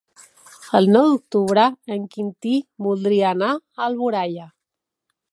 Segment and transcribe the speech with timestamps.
[0.77, 1.65] El nou d'octubre
[1.95, 2.53] en Quintí
[2.87, 4.47] voldria anar a Alboraia.